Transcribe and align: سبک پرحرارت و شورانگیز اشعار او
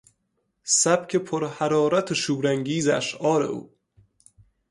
سبک 0.65 1.15
پرحرارت 1.15 2.11
و 2.11 2.15
شورانگیز 2.15 2.87
اشعار 2.87 3.43
او 3.43 3.73